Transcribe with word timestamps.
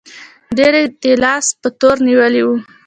ډېر 0.57 0.73
یې 0.79 0.83
د 0.85 0.87
اختلاس 0.93 1.45
په 1.61 1.67
تور 1.79 1.95
نیولي 2.07 2.41
وو. 2.45 2.55